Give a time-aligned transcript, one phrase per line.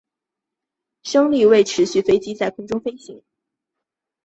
[1.03, 3.21] 升力维持飞机在空中飞行。